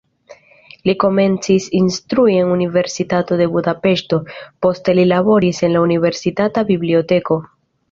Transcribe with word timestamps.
Li 0.89 0.93
komencis 1.01 1.67
instrui 1.79 2.37
en 2.45 2.53
Universitato 2.55 3.37
de 3.43 3.47
Budapeŝto, 3.53 4.21
poste 4.67 4.97
li 5.01 5.07
laboris 5.13 5.63
en 5.69 5.77
la 5.77 5.87
universitata 5.91 6.67
biblioteko. 6.75 7.43